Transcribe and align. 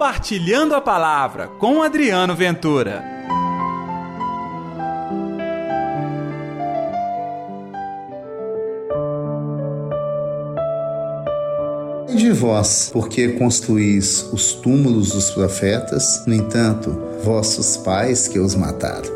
Compartilhando 0.00 0.74
a 0.74 0.80
Palavra 0.80 1.46
com 1.58 1.82
Adriano 1.82 2.34
Ventura. 2.34 3.04
de 12.16 12.32
vós, 12.32 12.88
porque 12.90 13.28
construís 13.32 14.26
os 14.32 14.54
túmulos 14.54 15.10
dos 15.10 15.30
profetas, 15.32 16.24
no 16.26 16.32
entanto, 16.34 16.98
vossos 17.22 17.76
pais 17.76 18.26
que 18.26 18.38
os 18.38 18.54
mataram. 18.54 19.10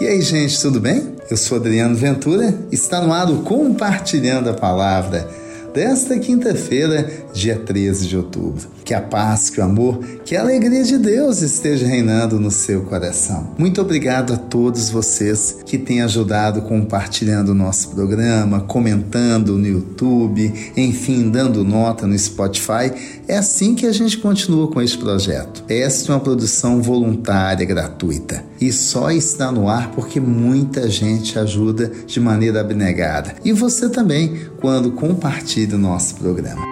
E 0.00 0.08
aí, 0.08 0.20
gente, 0.22 0.60
tudo 0.60 0.80
bem? 0.80 1.14
Eu 1.30 1.36
sou 1.36 1.58
Adriano 1.58 1.94
Ventura, 1.94 2.52
está 2.72 3.00
no 3.00 3.12
ar 3.12 3.30
o 3.30 3.42
Compartilhando 3.42 4.50
a 4.50 4.54
Palavra 4.54 5.45
desta 5.76 6.18
quinta-feira, 6.18 7.06
dia 7.34 7.54
13 7.54 8.08
de 8.08 8.16
outubro. 8.16 8.66
Que 8.82 8.94
a 8.94 9.00
paz, 9.02 9.50
que 9.50 9.60
o 9.60 9.64
amor, 9.64 9.98
que 10.24 10.34
a 10.34 10.40
alegria 10.40 10.82
de 10.82 10.96
Deus 10.96 11.42
esteja 11.42 11.86
reinando 11.86 12.40
no 12.40 12.50
seu 12.50 12.84
coração. 12.84 13.54
Muito 13.58 13.82
obrigado 13.82 14.32
a 14.32 14.38
todos 14.38 14.88
vocês 14.88 15.58
que 15.66 15.76
têm 15.76 16.00
ajudado 16.00 16.62
compartilhando 16.62 17.50
o 17.50 17.54
nosso 17.54 17.90
programa, 17.90 18.60
comentando 18.60 19.58
no 19.58 19.66
YouTube, 19.66 20.50
enfim, 20.74 21.28
dando 21.28 21.62
nota 21.62 22.06
no 22.06 22.18
Spotify. 22.18 23.15
É 23.28 23.38
assim 23.38 23.74
que 23.74 23.86
a 23.86 23.92
gente 23.92 24.18
continua 24.18 24.68
com 24.68 24.80
este 24.80 24.96
projeto. 24.98 25.64
Esta 25.68 26.12
é 26.12 26.14
uma 26.14 26.20
produção 26.20 26.80
voluntária, 26.80 27.66
gratuita 27.66 28.44
e 28.60 28.72
só 28.72 29.10
está 29.10 29.50
no 29.50 29.68
ar 29.68 29.90
porque 29.90 30.20
muita 30.20 30.88
gente 30.88 31.36
ajuda 31.36 31.90
de 32.06 32.20
maneira 32.20 32.60
abnegada. 32.60 33.34
E 33.44 33.52
você 33.52 33.88
também, 33.88 34.38
quando 34.60 34.92
compartilha 34.92 35.74
o 35.74 35.78
nosso 35.78 36.14
programa. 36.14 36.64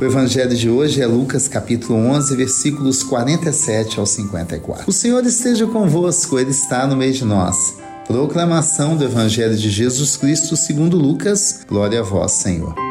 O 0.00 0.04
evangelho 0.04 0.54
de 0.54 0.68
hoje 0.68 1.02
é 1.02 1.06
Lucas 1.06 1.48
capítulo 1.48 1.98
11, 1.98 2.36
versículos 2.36 3.02
47 3.02 3.98
ao 3.98 4.06
54. 4.06 4.84
O 4.86 4.92
Senhor 4.92 5.24
esteja 5.24 5.66
convosco, 5.66 6.38
ele 6.38 6.50
está 6.50 6.86
no 6.86 6.94
meio 6.94 7.14
de 7.14 7.24
nós. 7.24 7.74
Proclamação 8.06 8.96
do 8.96 9.02
evangelho 9.02 9.56
de 9.56 9.68
Jesus 9.68 10.16
Cristo 10.16 10.56
segundo 10.56 10.96
Lucas. 10.96 11.62
Glória 11.66 11.98
a 11.98 12.02
vós, 12.04 12.32
Senhor. 12.32 12.85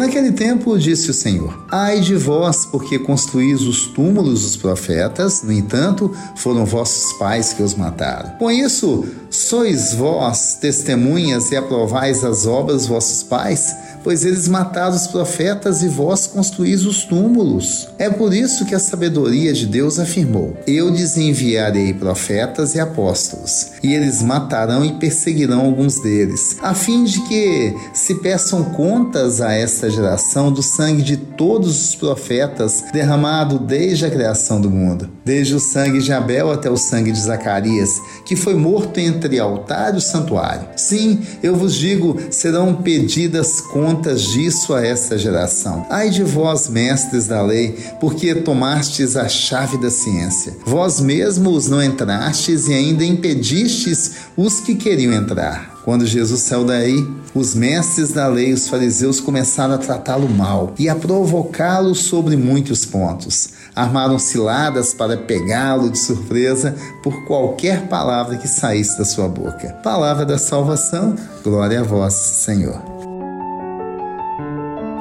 Naquele 0.00 0.32
tempo 0.32 0.78
disse 0.78 1.10
o 1.10 1.14
Senhor: 1.14 1.62
Ai 1.70 2.00
de 2.00 2.14
vós, 2.16 2.64
porque 2.64 2.98
construís 2.98 3.60
os 3.60 3.84
túmulos 3.84 4.44
dos 4.44 4.56
profetas, 4.56 5.42
no 5.42 5.52
entanto, 5.52 6.10
foram 6.36 6.64
vossos 6.64 7.12
pais 7.18 7.52
que 7.52 7.62
os 7.62 7.74
mataram. 7.74 8.30
Com 8.38 8.50
isso, 8.50 9.04
sois 9.28 9.92
vós 9.92 10.54
testemunhas 10.54 11.52
e 11.52 11.56
aprovais 11.56 12.24
as 12.24 12.46
obras 12.46 12.86
vossos 12.86 13.22
pais? 13.22 13.76
Pois 14.02 14.24
eles 14.24 14.48
mataram 14.48 14.94
os 14.94 15.06
profetas 15.06 15.82
e 15.82 15.88
vós 15.88 16.26
construís 16.26 16.84
os 16.84 17.04
túmulos. 17.04 17.88
É 17.98 18.08
por 18.08 18.32
isso 18.32 18.64
que 18.64 18.74
a 18.74 18.78
sabedoria 18.78 19.52
de 19.52 19.66
Deus 19.66 19.98
afirmou: 19.98 20.56
Eu 20.66 20.90
lhes 20.90 21.16
enviarei 21.16 21.92
profetas 21.92 22.74
e 22.74 22.80
apóstolos, 22.80 23.72
e 23.82 23.92
eles 23.92 24.22
matarão 24.22 24.84
e 24.84 24.92
perseguirão 24.94 25.60
alguns 25.60 26.00
deles, 26.00 26.56
a 26.62 26.74
fim 26.74 27.04
de 27.04 27.20
que 27.22 27.74
se 27.92 28.16
peçam 28.16 28.64
contas 28.64 29.40
a 29.40 29.52
esta 29.52 29.90
geração 29.90 30.52
do 30.52 30.62
sangue 30.62 31.02
de 31.02 31.16
todos 31.16 31.88
os 31.88 31.94
profetas 31.94 32.84
derramado 32.92 33.58
desde 33.58 34.06
a 34.06 34.10
criação 34.10 34.60
do 34.60 34.70
mundo, 34.70 35.08
desde 35.24 35.54
o 35.54 35.60
sangue 35.60 36.00
de 36.00 36.12
Abel 36.12 36.50
até 36.50 36.70
o 36.70 36.76
sangue 36.76 37.12
de 37.12 37.20
Zacarias, 37.20 38.00
que 38.24 38.36
foi 38.36 38.54
morto 38.54 38.98
entre 38.98 39.38
altar 39.38 39.96
e 39.96 40.00
santuário. 40.00 40.68
Sim, 40.76 41.20
eu 41.42 41.56
vos 41.56 41.74
digo, 41.74 42.16
serão 42.30 42.74
pedidas 42.76 43.60
contas 43.60 43.89
contas 43.90 44.22
disso 44.22 44.72
a 44.72 44.84
esta 44.84 45.18
geração. 45.18 45.84
Ai 45.90 46.10
de 46.10 46.22
vós, 46.22 46.68
mestres 46.68 47.26
da 47.26 47.42
lei, 47.42 47.76
porque 48.00 48.34
tomastes 48.34 49.16
a 49.16 49.28
chave 49.28 49.76
da 49.78 49.90
ciência. 49.90 50.56
Vós 50.64 51.00
mesmos 51.00 51.68
não 51.68 51.82
entrastes 51.82 52.68
e 52.68 52.72
ainda 52.72 53.04
impedistes 53.04 54.12
os 54.36 54.60
que 54.60 54.76
queriam 54.76 55.12
entrar. 55.12 55.80
Quando 55.84 56.06
Jesus 56.06 56.42
saiu 56.42 56.64
daí, 56.64 57.04
os 57.34 57.54
mestres 57.54 58.12
da 58.12 58.28
lei, 58.28 58.52
os 58.52 58.68
fariseus, 58.68 59.18
começaram 59.18 59.74
a 59.74 59.78
tratá-lo 59.78 60.28
mal 60.28 60.72
e 60.78 60.88
a 60.88 60.94
provocá-lo 60.94 61.94
sobre 61.94 62.36
muitos 62.36 62.84
pontos. 62.84 63.50
Armaram 63.74 64.18
ciladas 64.18 64.94
para 64.94 65.16
pegá-lo 65.16 65.90
de 65.90 65.98
surpresa 65.98 66.76
por 67.02 67.24
qualquer 67.24 67.88
palavra 67.88 68.36
que 68.36 68.46
saísse 68.46 68.96
da 68.98 69.04
sua 69.04 69.26
boca. 69.26 69.72
Palavra 69.82 70.24
da 70.24 70.38
salvação, 70.38 71.16
glória 71.42 71.80
a 71.80 71.84
vós, 71.84 72.14
Senhor. 72.14 72.89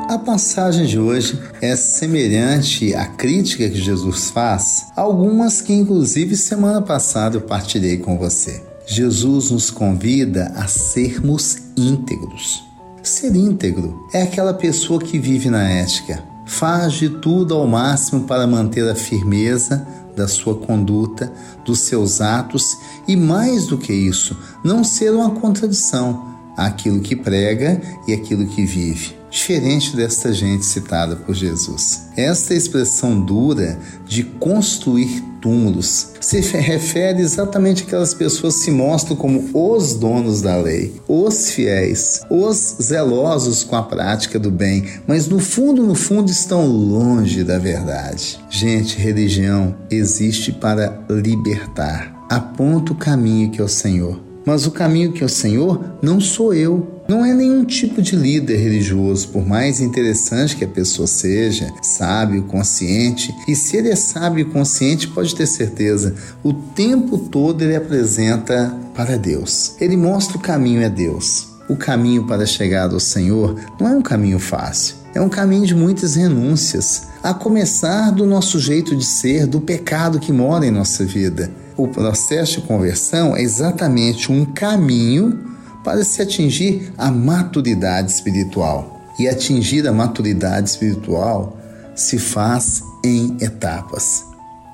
A 0.10 0.18
passagem 0.18 0.88
de 0.88 0.98
hoje 0.98 1.40
é 1.62 1.76
semelhante 1.76 2.96
à 2.96 3.06
crítica 3.06 3.70
que 3.70 3.80
Jesus 3.80 4.32
faz, 4.32 4.88
algumas 4.96 5.62
que 5.62 5.72
inclusive 5.72 6.36
semana 6.36 6.82
passada 6.82 7.38
eu 7.38 7.42
partilhei 7.42 8.00
com 8.00 8.18
você. 8.18 8.60
Jesus 8.88 9.52
nos 9.52 9.70
convida 9.70 10.52
a 10.56 10.66
sermos 10.66 11.60
íntegros. 11.78 12.64
Ser 13.04 13.36
íntegro 13.36 14.10
é 14.12 14.24
aquela 14.24 14.52
pessoa 14.52 15.00
que 15.00 15.20
vive 15.20 15.52
na 15.52 15.70
ética, 15.70 16.24
faz 16.44 16.94
de 16.94 17.08
tudo 17.08 17.54
ao 17.54 17.68
máximo 17.68 18.24
para 18.24 18.48
manter 18.48 18.90
a 18.90 18.96
firmeza 18.96 19.88
da 20.16 20.28
sua 20.28 20.56
conduta, 20.56 21.32
dos 21.64 21.82
seus 21.82 22.20
atos 22.20 22.76
e, 23.08 23.16
mais 23.16 23.68
do 23.68 23.78
que 23.78 23.94
isso, 23.94 24.36
não 24.64 24.84
ser 24.84 25.12
uma 25.12 25.30
contradição 25.30 26.39
àquilo 26.66 27.00
que 27.00 27.16
prega 27.16 27.82
e 28.08 28.14
aquilo 28.14 28.48
que 28.48 28.66
vive 28.66 29.20
diferente 29.30 29.96
desta 29.96 30.34
gente 30.34 30.66
citada 30.66 31.16
por 31.16 31.36
Jesus. 31.36 32.08
Esta 32.18 32.54
expressão 32.54 33.20
dura 33.20 33.80
de 34.08 34.24
construir 34.24 35.24
túmulos 35.40 36.10
se 36.20 36.42
refere 36.42 37.22
exatamente 37.22 37.84
àquelas 37.84 38.14
pessoas 38.14 38.58
que 38.58 38.64
se 38.64 38.72
mostram 38.72 39.16
como 39.16 39.50
os 39.54 39.94
donos 39.94 40.42
da 40.42 40.58
lei, 40.58 40.94
os 41.08 41.52
fiéis, 41.52 42.22
os 42.30 42.76
zelosos 42.82 43.64
com 43.64 43.76
a 43.76 43.84
prática 43.84 44.38
do 44.38 44.52
bem, 44.52 44.84
mas 45.08 45.28
no 45.28 45.40
fundo, 45.40 45.84
no 45.84 45.96
fundo 45.96 46.30
estão 46.30 46.68
longe 46.68 47.44
da 47.44 47.58
verdade. 47.58 48.40
Gente, 48.50 48.98
religião 48.98 49.76
existe 49.90 50.52
para 50.52 51.02
libertar. 51.10 52.26
Aponta 52.30 52.92
o 52.92 52.96
caminho 52.96 53.50
que 53.50 53.62
é 53.62 53.64
o 53.64 53.70
Senhor. 53.70 54.29
Mas 54.50 54.66
o 54.66 54.72
caminho 54.72 55.12
que 55.12 55.22
é 55.22 55.26
o 55.28 55.30
Senhor 55.30 55.80
não 56.02 56.20
sou 56.20 56.56
eu, 56.56 57.04
não 57.08 57.24
é 57.24 57.36
nenhum 57.36 57.64
tipo 57.64 58.02
de 58.02 58.16
líder 58.16 58.58
religioso, 58.58 59.28
por 59.28 59.46
mais 59.46 59.80
interessante 59.80 60.56
que 60.56 60.66
a 60.66 60.68
pessoa 60.68 61.06
seja, 61.06 61.72
sábio, 61.84 62.42
consciente. 62.46 63.32
E 63.48 63.56
se 63.56 63.78
ele 63.78 63.90
é 63.90 63.96
sábio 63.96 64.42
e 64.42 64.52
consciente, 64.52 65.08
pode 65.08 65.36
ter 65.36 65.46
certeza, 65.46 66.16
o 66.42 66.52
tempo 66.52 67.20
todo 67.20 67.62
ele 67.62 67.76
apresenta 67.76 68.76
para 68.96 69.20
Deus. 69.20 69.76
Ele 69.80 69.96
mostra 69.96 70.36
o 70.36 70.42
caminho 70.42 70.84
a 70.84 70.90
Deus. 70.90 71.50
O 71.70 71.76
caminho 71.76 72.26
para 72.26 72.48
chegar 72.48 72.92
ao 72.92 73.00
Senhor 73.00 73.56
não 73.80 73.88
é 73.88 73.92
um 73.92 74.02
caminho 74.02 74.40
fácil. 74.40 74.96
É 75.14 75.22
um 75.22 75.30
caminho 75.30 75.68
de 75.68 75.76
muitas 75.76 76.16
renúncias, 76.16 77.04
a 77.22 77.36
começar 77.36 78.10
do 78.12 78.26
nosso 78.26 78.60
jeito 78.60 78.96
de 78.96 79.06
ser, 79.06 79.46
do 79.46 79.62
pecado 79.62 80.20
que 80.20 80.34
mora 80.34 80.66
em 80.66 80.72
nossa 80.72 81.06
vida. 81.06 81.52
O 81.80 81.88
processo 81.88 82.60
de 82.60 82.68
conversão 82.68 83.38
é 83.38 83.42
exatamente 83.42 84.30
um 84.30 84.44
caminho 84.44 85.56
para 85.82 86.04
se 86.04 86.22
atingir 86.22 86.92
a 86.98 87.10
maturidade 87.10 88.12
espiritual. 88.12 89.00
E 89.18 89.30
atingir 89.30 89.88
a 89.88 89.94
maturidade 89.94 90.72
espiritual 90.72 91.58
se 91.96 92.20
faz 92.20 92.84
em 93.02 93.38
etapas. 93.40 94.26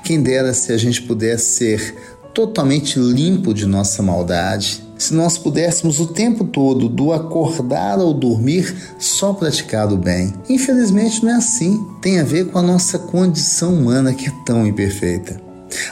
Quem 0.04 0.20
dera 0.20 0.52
se 0.52 0.74
a 0.74 0.78
gente 0.78 1.04
pudesse 1.04 1.58
ser 1.58 1.96
totalmente 2.34 2.98
limpo 2.98 3.54
de 3.54 3.68
nossa 3.68 4.02
maldade, 4.02 4.84
se 4.98 5.14
nós 5.14 5.38
pudéssemos 5.38 6.00
o 6.00 6.08
tempo 6.08 6.44
todo, 6.46 6.90
do 6.90 7.14
acordar 7.14 8.00
ao 8.00 8.16
dormir, 8.16 8.76
só 8.98 9.32
praticar 9.32 9.94
o 9.94 9.98
bem. 9.98 10.34
Infelizmente 10.50 11.24
não 11.24 11.34
é 11.34 11.36
assim. 11.36 11.86
Tem 12.02 12.20
a 12.20 12.24
ver 12.24 12.48
com 12.48 12.58
a 12.58 12.64
nossa 12.64 12.98
condição 12.98 13.76
humana 13.76 14.12
que 14.12 14.28
é 14.28 14.34
tão 14.44 14.66
imperfeita. 14.66 15.45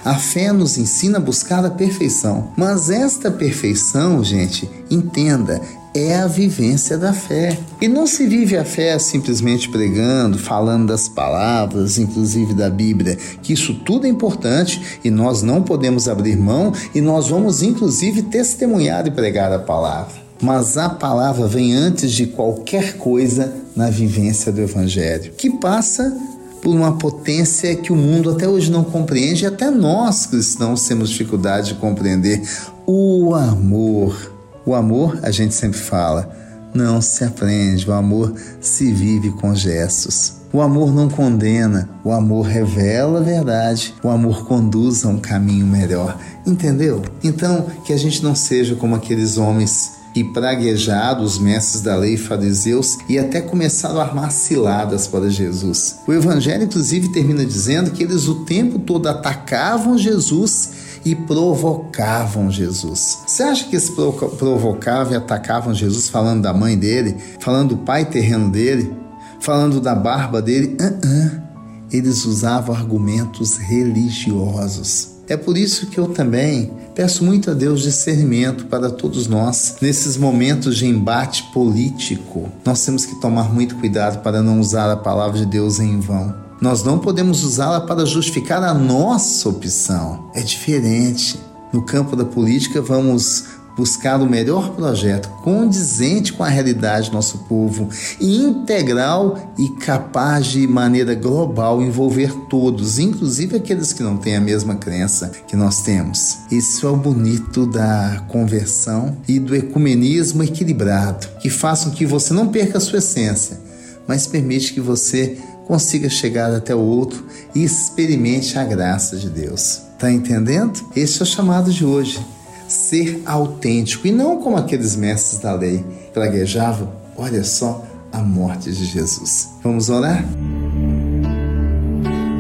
A 0.05 0.15
fé 0.15 0.51
nos 0.51 0.77
ensina 0.77 1.17
a 1.17 1.21
buscar 1.21 1.63
a 1.63 1.69
perfeição, 1.69 2.49
mas 2.57 2.89
esta 2.89 3.31
perfeição, 3.31 4.21
gente, 4.21 4.69
entenda, 4.91 5.61
é 5.93 6.15
a 6.17 6.27
vivência 6.27 6.97
da 6.97 7.13
fé. 7.13 7.57
E 7.79 7.87
não 7.87 8.05
se 8.05 8.25
vive 8.27 8.57
a 8.57 8.65
fé 8.65 8.99
simplesmente 8.99 9.69
pregando, 9.69 10.37
falando 10.37 10.87
das 10.87 11.07
palavras, 11.07 11.97
inclusive 11.97 12.53
da 12.53 12.69
Bíblia, 12.69 13.17
que 13.41 13.53
isso 13.53 13.75
tudo 13.75 14.05
é 14.05 14.09
importante 14.09 14.99
e 15.05 15.09
nós 15.09 15.41
não 15.41 15.61
podemos 15.61 16.09
abrir 16.09 16.35
mão 16.35 16.73
e 16.93 16.99
nós 16.99 17.29
vamos 17.29 17.61
inclusive 17.61 18.23
testemunhar 18.23 19.07
e 19.07 19.11
pregar 19.11 19.53
a 19.53 19.59
palavra. 19.59 20.21
Mas 20.41 20.77
a 20.77 20.89
palavra 20.89 21.47
vem 21.47 21.73
antes 21.73 22.11
de 22.11 22.27
qualquer 22.27 22.97
coisa 22.97 23.53
na 23.73 23.89
vivência 23.89 24.51
do 24.51 24.59
Evangelho, 24.59 25.31
que 25.37 25.49
passa 25.49 26.13
por 26.63 26.73
uma 26.73 26.97
potência 26.97 27.75
que 27.75 27.91
o 27.91 27.95
mundo 27.95 28.31
até 28.31 28.47
hoje 28.47 28.71
não 28.71 28.85
compreende 28.85 29.43
e 29.43 29.47
até 29.47 29.69
nós 29.69 30.25
cristãos 30.25 30.87
temos 30.87 31.09
dificuldade 31.09 31.73
de 31.73 31.75
compreender 31.75 32.41
o 32.87 33.35
amor. 33.35 34.31
O 34.65 34.73
amor, 34.73 35.19
a 35.21 35.29
gente 35.29 35.53
sempre 35.53 35.77
fala, 35.77 36.33
não 36.73 37.01
se 37.01 37.25
aprende, 37.25 37.89
o 37.89 37.91
amor 37.91 38.33
se 38.61 38.93
vive 38.93 39.29
com 39.31 39.53
gestos. 39.53 40.35
O 40.53 40.61
amor 40.61 40.93
não 40.93 41.09
condena, 41.09 41.89
o 42.01 42.13
amor 42.13 42.45
revela 42.45 43.19
a 43.19 43.23
verdade, 43.23 43.93
o 44.01 44.07
amor 44.07 44.47
conduz 44.47 45.03
a 45.03 45.09
um 45.09 45.19
caminho 45.19 45.67
melhor. 45.67 46.17
Entendeu? 46.47 47.01
Então, 47.21 47.65
que 47.83 47.91
a 47.91 47.97
gente 47.97 48.23
não 48.23 48.35
seja 48.35 48.75
como 48.75 48.95
aqueles 48.95 49.35
homens 49.37 50.02
e 50.15 50.23
praguejados, 50.23 51.33
os 51.33 51.39
mestres 51.39 51.81
da 51.81 51.95
lei 51.95 52.17
fariseus, 52.17 52.97
e 53.09 53.17
até 53.17 53.41
começaram 53.41 53.99
a 53.99 54.03
armar 54.03 54.31
ciladas 54.31 55.07
para 55.07 55.29
Jesus. 55.29 55.99
O 56.07 56.13
Evangelho, 56.13 56.63
inclusive, 56.63 57.11
termina 57.11 57.45
dizendo 57.45 57.91
que 57.91 58.03
eles 58.03 58.27
o 58.27 58.45
tempo 58.45 58.79
todo 58.79 59.07
atacavam 59.07 59.97
Jesus 59.97 60.71
e 61.05 61.15
provocavam 61.15 62.49
Jesus. 62.49 63.19
Você 63.27 63.43
acha 63.43 63.65
que 63.65 63.75
eles 63.75 63.89
provocavam 63.89 65.13
e 65.13 65.15
atacavam 65.15 65.73
Jesus 65.73 66.07
falando 66.07 66.43
da 66.43 66.53
mãe 66.53 66.77
dele, 66.77 67.17
falando 67.39 67.69
do 67.69 67.77
pai 67.77 68.05
terreno 68.05 68.49
dele, 68.49 68.93
falando 69.39 69.81
da 69.81 69.95
barba 69.95 70.41
dele? 70.41 70.77
Uh 70.79 71.07
-uh. 71.07 71.43
Eles 71.91 72.25
usavam 72.25 72.75
argumentos 72.75 73.57
religiosos. 73.57 75.12
É 75.33 75.37
por 75.37 75.57
isso 75.57 75.87
que 75.87 75.99
eu 75.99 76.09
também 76.09 76.71
peço 76.93 77.25
muito 77.25 77.49
a 77.49 77.55
Deus 77.55 77.81
discernimento 77.81 78.67
para 78.67 78.91
todos 78.91 79.25
nós 79.25 79.77
nesses 79.81 80.15
momentos 80.15 80.77
de 80.77 80.85
embate 80.85 81.41
político. 81.51 82.51
Nós 82.63 82.85
temos 82.85 83.03
que 83.03 83.19
tomar 83.19 83.51
muito 83.51 83.75
cuidado 83.77 84.21
para 84.21 84.43
não 84.43 84.59
usar 84.59 84.91
a 84.91 84.95
palavra 84.95 85.39
de 85.39 85.47
Deus 85.47 85.79
em 85.79 85.99
vão. 85.99 86.35
Nós 86.61 86.83
não 86.83 86.99
podemos 86.99 87.43
usá-la 87.43 87.81
para 87.81 88.05
justificar 88.05 88.63
a 88.63 88.75
nossa 88.75 89.49
opção. 89.49 90.29
É 90.35 90.41
diferente. 90.41 91.39
No 91.73 91.81
campo 91.81 92.15
da 92.15 92.25
política, 92.25 92.79
vamos 92.79 93.45
buscar 93.75 94.21
o 94.21 94.29
melhor 94.29 94.71
projeto 94.75 95.29
condizente 95.43 96.33
com 96.33 96.43
a 96.43 96.49
realidade 96.49 97.09
do 97.09 97.13
nosso 97.13 97.39
povo, 97.39 97.89
integral 98.19 99.53
e 99.57 99.69
capaz 99.69 100.47
de 100.47 100.67
maneira 100.67 101.15
global 101.15 101.81
envolver 101.81 102.33
todos, 102.49 102.99
inclusive 102.99 103.57
aqueles 103.57 103.93
que 103.93 104.03
não 104.03 104.17
têm 104.17 104.35
a 104.35 104.41
mesma 104.41 104.75
crença 104.75 105.31
que 105.47 105.55
nós 105.55 105.81
temos. 105.81 106.39
Isso 106.51 106.85
é 106.85 106.89
o 106.89 106.97
bonito 106.97 107.65
da 107.65 108.23
conversão 108.29 109.17
e 109.27 109.39
do 109.39 109.55
ecumenismo 109.55 110.43
equilibrado, 110.43 111.27
que 111.39 111.49
façam 111.49 111.91
que 111.91 112.05
você 112.05 112.33
não 112.33 112.47
perca 112.47 112.77
a 112.77 112.81
sua 112.81 112.99
essência, 112.99 113.59
mas 114.07 114.27
permite 114.27 114.73
que 114.73 114.81
você 114.81 115.37
consiga 115.65 116.09
chegar 116.09 116.53
até 116.53 116.75
o 116.75 116.79
outro 116.79 117.25
e 117.55 117.63
experimente 117.63 118.57
a 118.59 118.63
graça 118.63 119.17
de 119.17 119.29
Deus. 119.29 119.81
Tá 119.97 120.11
entendendo? 120.11 120.83
Esse 120.95 121.21
é 121.21 121.23
o 121.23 121.25
chamado 121.25 121.71
de 121.71 121.85
hoje 121.85 122.19
ser 122.67 123.21
autêntico 123.25 124.07
e 124.07 124.11
não 124.11 124.41
como 124.41 124.57
aqueles 124.57 124.95
mestres 124.95 125.39
da 125.41 125.53
lei 125.53 125.83
praguejavam, 126.13 126.91
olha 127.17 127.43
só 127.43 127.83
a 128.11 128.19
morte 128.19 128.71
de 128.71 128.85
Jesus. 128.85 129.49
Vamos 129.63 129.89
orar? 129.89 130.23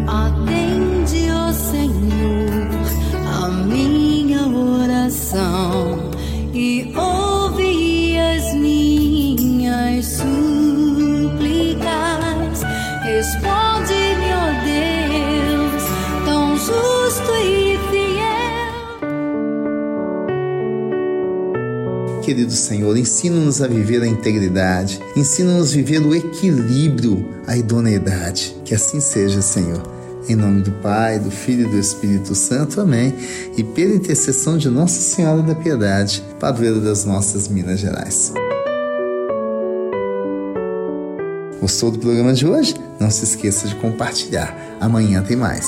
Atende, 0.07 1.29
ó 1.31 1.51
Senhor, 1.51 2.69
a 3.25 3.49
minha 3.49 4.47
oração 4.47 6.11
e 6.53 6.91
Querido 22.23 22.53
Senhor, 22.53 22.95
ensina-nos 22.95 23.61
a 23.61 23.67
viver 23.67 24.01
a 24.01 24.07
integridade, 24.07 24.97
ensina-nos 25.13 25.71
a 25.71 25.75
viver 25.75 25.99
o 25.99 26.15
equilíbrio, 26.15 27.27
a 27.45 27.57
idoneidade. 27.57 28.55
Que 28.63 28.73
assim 28.73 29.01
seja, 29.01 29.41
Senhor. 29.41 29.83
Em 30.29 30.33
nome 30.33 30.61
do 30.61 30.71
Pai, 30.71 31.19
do 31.19 31.29
Filho 31.29 31.67
e 31.67 31.69
do 31.69 31.77
Espírito 31.77 32.33
Santo. 32.33 32.79
Amém. 32.79 33.13
E 33.57 33.63
pela 33.63 33.93
intercessão 33.93 34.57
de 34.57 34.69
Nossa 34.69 35.01
Senhora 35.01 35.41
da 35.41 35.53
Piedade, 35.53 36.23
padroeira 36.39 36.79
das 36.79 37.03
nossas 37.03 37.49
Minas 37.49 37.81
Gerais. 37.81 38.31
Gostou 41.59 41.91
do 41.91 41.99
programa 41.99 42.31
de 42.31 42.47
hoje? 42.47 42.73
Não 43.01 43.11
se 43.11 43.25
esqueça 43.25 43.67
de 43.67 43.75
compartilhar. 43.75 44.77
Amanhã 44.79 45.21
tem 45.21 45.35
mais. 45.35 45.67